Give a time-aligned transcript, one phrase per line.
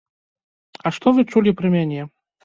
[0.89, 2.01] А што вы чулі пра мяне?